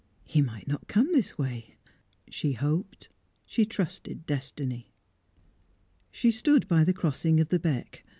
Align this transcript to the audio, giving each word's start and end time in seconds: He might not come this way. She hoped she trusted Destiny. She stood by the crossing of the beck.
He 0.25 0.41
might 0.41 0.67
not 0.67 0.87
come 0.87 1.11
this 1.11 1.37
way. 1.37 1.75
She 2.27 2.53
hoped 2.53 3.09
she 3.45 3.65
trusted 3.67 4.25
Destiny. 4.25 4.95
She 6.09 6.31
stood 6.31 6.67
by 6.67 6.83
the 6.83 6.91
crossing 6.91 7.39
of 7.39 7.49
the 7.49 7.59
beck. 7.59 8.03